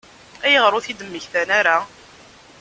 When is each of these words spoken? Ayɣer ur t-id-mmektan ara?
Ayɣer 0.45 0.71
ur 0.77 0.83
t-id-mmektan 0.85 1.49
ara? 1.59 1.77